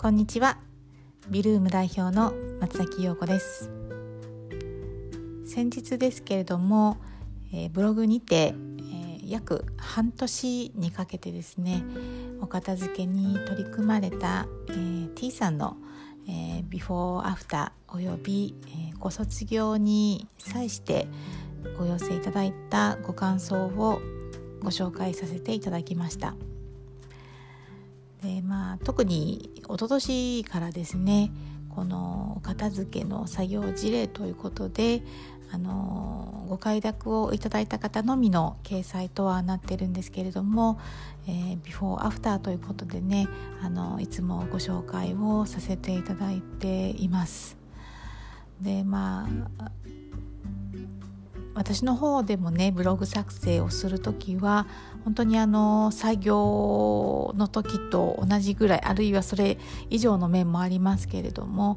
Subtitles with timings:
[0.00, 0.58] こんにちは
[1.28, 3.68] ビルーム代表の松崎陽子です
[5.44, 6.98] 先日ですけれども、
[7.52, 11.82] えー、ブログにて、えー、約半年にかけてですね
[12.40, 15.76] お片付けに取り組まれた、えー、T さんの、
[16.28, 21.08] えビフォーアフターおよび、えご卒業に際して
[21.80, 24.00] お寄せいただいたご感想を
[24.62, 26.36] ご紹介させていただきました。
[28.22, 31.30] でまあ、特に一昨年からですね
[31.68, 35.02] この片付けの作業事例ということで
[35.50, 40.78] あのご快諾をいただいた方のみの掲載とはなってるんですけれども、
[41.26, 43.28] えー、ビフォーアフターということでね
[43.62, 47.56] あのいつもご紹介をさせていただいています。
[48.60, 49.28] でま
[49.58, 49.70] あ
[51.58, 54.68] 私の方でもねブログ作成をする時は
[55.04, 59.58] 本当にあの作業の時と同じぐらいあるいはそれ
[59.90, 61.76] 以上の面もありますけれども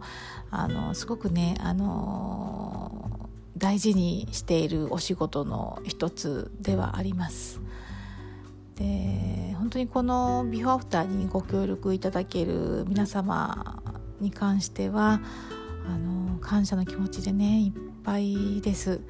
[0.52, 3.20] あのすごくねあの
[3.58, 7.59] 大事にしているお仕事の一つではあります。
[8.76, 13.82] で本当にこのビフォーアフターにご協力いただける皆様
[14.20, 15.22] に関しては
[15.88, 17.72] あの感謝の気持ちでねいっ
[18.04, 19.02] ぱいです。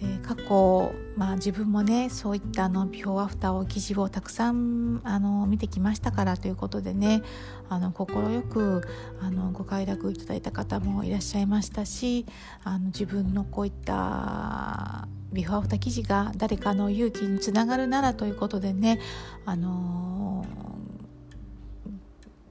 [0.00, 7.22] で過去、まあ、自分もねそういったあのビフォーアフターを記事をたくさんあの見てきましたからということでね
[7.68, 8.82] 快く
[9.20, 12.26] あのご快諾いただいた方もいらっしゃいましたし
[12.62, 19.00] あの自分のこういったビフォーアフター記事が誰かの勇気につながるならということでね
[19.44, 20.46] あの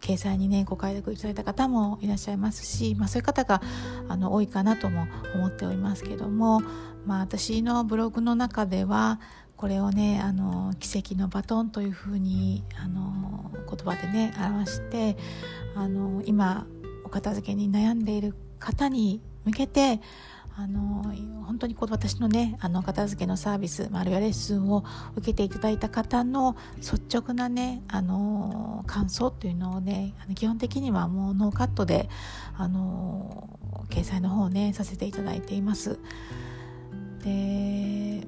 [0.08, 3.62] 掲載にねご快諾いただいた方もいらっしゃいますし、まあ、そういう方が
[4.08, 5.06] あの多いかなとも
[5.36, 6.62] 思っておりますけども、
[7.06, 9.20] まあ、私のブログの中では
[9.58, 15.18] これをねあの奇跡のバトンというふうにあの言葉でね表して
[15.76, 16.66] あの今
[17.04, 20.00] お片付けに悩んでいる方に向けて
[20.60, 21.14] あの
[21.46, 24.84] 本当にこの私のねあの片付けのサービスあるいはレッスンを
[25.16, 32.10] 受けていただいた方の率直なねあの感想っていうのをね基本的にはもうノーカットで
[32.58, 33.50] あの
[33.90, 36.00] 掲載の方をねさせていただいています。
[37.24, 38.26] で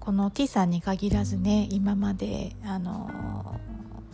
[0.00, 3.10] この T さんに限らずね今まであの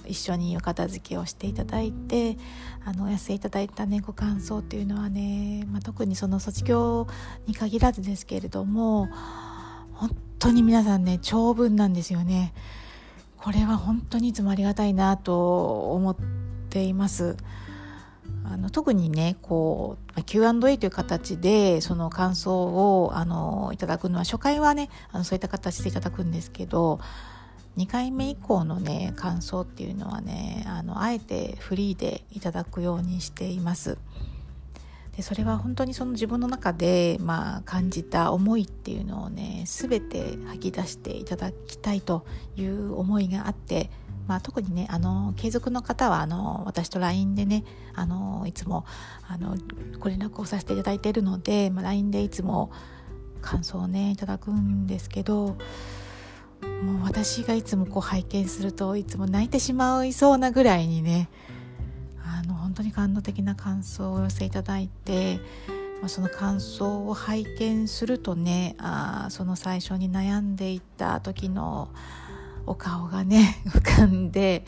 [0.07, 2.37] 一緒にお片付けをしていただいて
[2.85, 7.07] あのお寄せいただいたねご感想っていうのはね、まあ、特にその卒業
[7.47, 9.09] に限らずですけれども
[9.95, 12.53] 本当に皆さんね長文なんですよね。
[13.37, 16.17] これは本当にいつもありがたいなと思っ
[16.71, 17.37] ています。
[18.45, 27.01] あの特にねこう Q&A という形でその感想をあのいただくのは初回はねあのそういった形でいただくんですけど
[27.77, 33.99] 2回目以降のね感想っていうのはねあのあえてフリーでいただくようにしています。
[35.17, 42.25] でそれは本当にその自分の中で、まあ、感じた思いっていうのをね全て吐き出していただきたいと
[42.57, 43.91] いう思いがあって、
[44.27, 48.87] まあ、特にねあの継続の方はあの私と LINE でねあのいつも
[49.29, 49.55] あの
[49.99, 52.71] ご連絡をさせていただいているので、まあ、LINE でいつも
[53.43, 55.59] 感想をねいただくんですけど
[56.83, 61.29] もう私がいつもこう拝見するといつも泣いてしまいそうなぐらいにね
[62.25, 65.39] あの本当に感動的な感想をお寄せいただいて、
[66.01, 71.91] まあ、その感想を拝見するとねあその最初に悩んでいた時の
[72.67, 74.65] お顔がね 浮かんで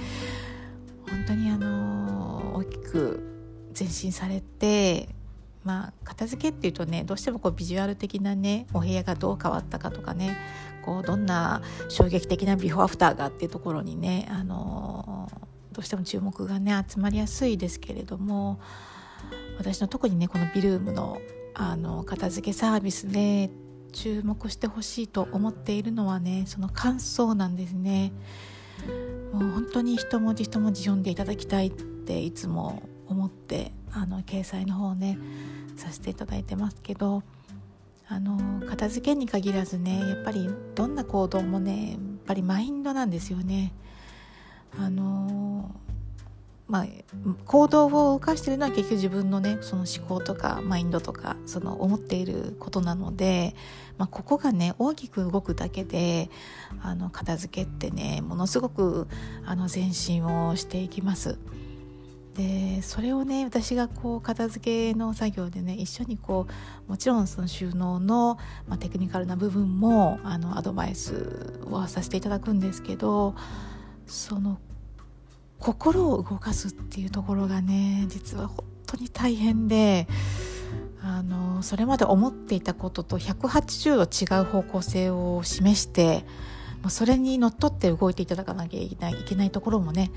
[1.08, 3.22] 本当にあの大きく
[3.78, 5.08] 前進されて
[5.64, 10.36] まあ片付けっていうとねどうしてもこうビジュアル的なねお部屋がどう変わったかとかね
[10.84, 15.30] こうどんな衝撃的なビフォーアフターがっていうところにねあの
[15.72, 18.60] どうしても注目がね集まりやすいですけれども
[19.58, 21.18] 私の特にねこのビルームの
[21.56, 23.48] あの片付けサービスで
[23.92, 28.12] 注目してほしいと思っているのはねその感想なんですね。
[29.32, 35.18] もう本当に一文字一文字読んでいただきたいっていつも思ってあの掲載の方ね
[35.76, 37.22] させていただいてますけど
[38.08, 43.72] あの片付けに限らずねやっぱりどんな行動もねやっぱりマインドなんですよね。
[44.78, 45.74] あの
[46.66, 46.86] まあ、
[47.44, 53.54] 行動を動かしてるのは結局自分のねその思考とかマインドとかその思っていることなので、
[53.98, 56.30] まあ、ここがね大きく動くだけで
[56.82, 59.06] あの片付けってねものすごく
[59.44, 61.38] あの前進をしていきます。
[62.34, 66.46] でそれをね私がこう片付けの作業でね一緒にこ
[66.88, 73.34] うもちろんその収納の、まあ、テクニカルな部分もあのアドバイスをさせていただくんですけど
[74.06, 74.58] その
[75.60, 80.08] 心を動かすっていうところがね実は本当に大変で
[81.02, 86.24] あのそれまで思っていたことと180度違う方向性を示して
[86.88, 90.10] それにのっとって動いていただかなきゃいけないいけないところもね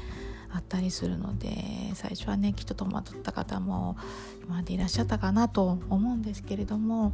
[0.57, 1.50] あったりするので
[1.94, 3.95] 最初はねきっと戸惑った方も
[4.44, 7.13] 今までいらっしゃったかなと思うんですけれども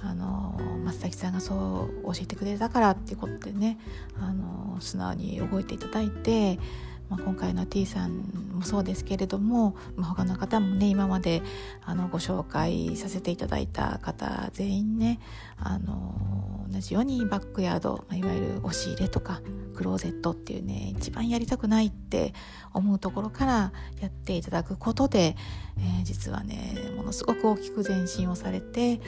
[0.00, 3.78] あの松崎さんがそう教えてくれたからっていうことでね
[4.20, 6.58] あの素直に動いていただいて。
[7.08, 8.18] まあ、今回の T さん
[8.54, 11.42] もそうですけれども、まあ、他の方もね今まで
[11.84, 15.20] あのご紹介させていただいた方全員ね
[15.58, 19.42] あの同じようにバックヤード、まあ、いわゆる押し入れとか
[19.74, 22.32] クローゼットっていうね一番やりたくないって
[22.72, 25.36] 思うところからやっていただくことで、
[25.78, 29.00] えー、実はねものすごく大きく前進をされて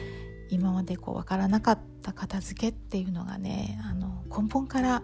[0.51, 5.03] 今までこう分からなかった片付けっていうのがねあの根本から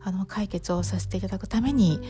[0.00, 2.00] あの解決をさせていただくために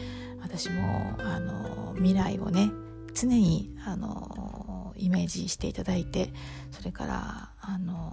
[0.41, 2.71] 私もあの未来をね
[3.15, 6.33] 常にあのイメージしていただいて
[6.71, 8.13] それからあの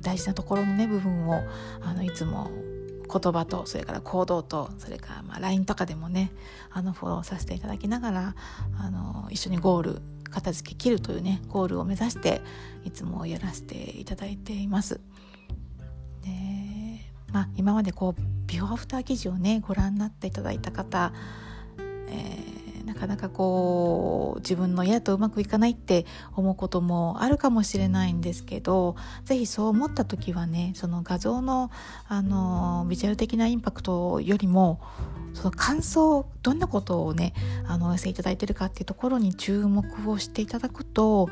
[0.00, 1.42] 大事なところのね部分を
[1.80, 2.50] あのいつも
[3.12, 6.32] 言葉とそれから行動とそれからま LINE とかでもね
[6.70, 8.34] あのフォローさせていただきながら
[8.78, 10.02] あの一緒にゴール
[10.32, 12.40] 片付け切るというねゴールを目指して
[12.84, 15.00] いつもやらせていただいています。
[16.22, 16.30] で
[17.32, 21.12] まあ、今までこうビフォーアフター記事をねご覧になっていただいた方、
[22.08, 22.41] えー、
[22.84, 31.70] なかなかこう自分の親とうまくいかないって思うこともあるかもしれないんですけど是非そう思った時はねその画像の
[32.08, 34.80] あのビジュアル的なインパクトよりも
[35.34, 37.32] その感想どんなことをね
[37.66, 41.30] あのお寄せいただいてるかっていうところに注目をしていただくと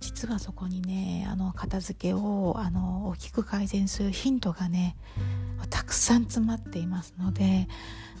[0.00, 4.96] 実はそこにねあの片付けをあの大きく改善するヒントがね
[5.68, 7.68] たくさん詰まっていますので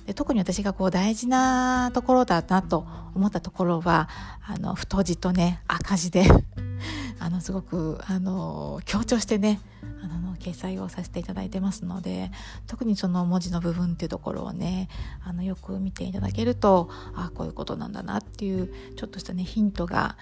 [0.06, 4.08] で特に私がこう大事なところだなと思ったところは
[4.46, 6.26] あの太字とね赤字で
[7.18, 9.60] あのすごくあの強調してね
[10.02, 12.30] あの掲載をさせていただいてますので
[12.66, 14.88] 特にその文字の部分っていうところをね
[15.22, 20.16] あのよく見ていただけるとあこういうことなんだなっていうちょっとしたねヒントが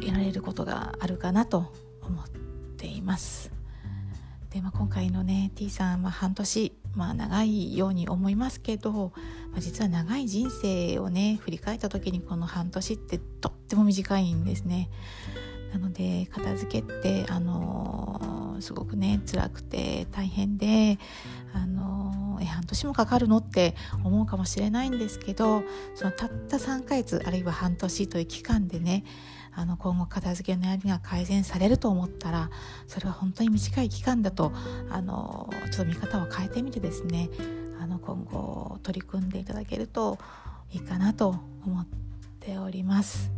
[0.00, 1.72] 得られることがあるかなと
[2.02, 2.28] 思っ
[2.76, 3.57] ています。
[4.50, 9.12] で、まあ、今回のね T さんは半年、まあ、長いように思いますけど、
[9.52, 14.90] まあ、実は長い人生をね振り返った時にこの半年ってとっても短いんですね。
[15.72, 20.98] なので片付けってあのー、すごくね辛くて大変で
[21.52, 25.62] あのー、え半年もかかるのって思うかもしれないんですけど
[25.94, 29.04] そのたった3ヶ月あるいは半年という期間でね
[29.58, 32.48] あの今後片付けの悩みが改善されると思ったら
[32.86, 34.52] それは本当に短い期間だと
[34.88, 37.28] あのちょっと見方を変えてみてですね
[37.80, 40.16] あの今後取り組んでいただけると
[40.72, 41.34] いいかなと
[41.66, 41.86] 思っ
[42.38, 43.32] ております。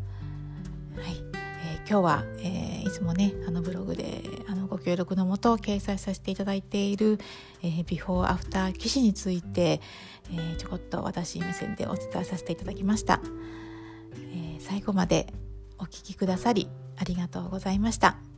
[0.97, 1.23] はい
[1.63, 7.19] えー、今日は、えー、いつもねあのブログであのご協力のもと掲載させていただいている、
[7.63, 9.81] えー、ビフォーアフター騎士について、
[10.31, 13.21] え、ちょこっと私目線でお伝えさせていただきました、
[14.35, 15.33] え、最後まで
[15.81, 18.30] お聴きくださりありがとうございました。